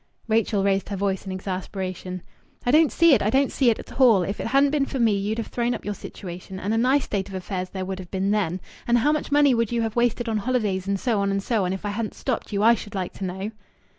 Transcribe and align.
Rachel 0.27 0.63
raised 0.63 0.89
her 0.89 0.95
voice 0.95 1.27
in 1.27 1.31
exasperation 1.31 2.23
"I 2.65 2.71
don't 2.71 2.91
see 2.91 3.13
it, 3.13 3.21
I 3.21 3.29
don't 3.29 3.51
see 3.51 3.69
it 3.69 3.77
at 3.77 3.99
all. 4.01 4.23
If 4.23 4.39
it 4.39 4.47
hadn't 4.47 4.71
been 4.71 4.87
for 4.87 4.97
me 4.97 5.11
you'd 5.15 5.37
have 5.37 5.45
thrown 5.45 5.75
up 5.75 5.85
your 5.85 5.93
situation 5.93 6.59
and 6.59 6.73
a 6.73 6.77
nice 6.79 7.03
state 7.03 7.29
of 7.29 7.35
affairs 7.35 7.69
there 7.69 7.85
would 7.85 7.99
have 7.99 8.09
been 8.09 8.31
then! 8.31 8.61
And 8.87 8.97
how 8.97 9.11
much 9.11 9.31
money 9.31 9.53
would 9.53 9.71
you 9.71 9.83
have 9.83 9.95
wasted 9.95 10.27
on 10.27 10.37
holidays 10.37 10.87
and 10.87 10.99
so 10.99 11.19
on 11.19 11.29
and 11.29 11.43
so 11.43 11.65
on 11.65 11.71
if 11.71 11.85
I 11.85 11.89
hadn't 11.89 12.15
stopped 12.15 12.51
you, 12.51 12.63
I 12.63 12.73
should 12.73 12.95
like 12.95 13.13
to 13.19 13.25
know!" 13.25 13.51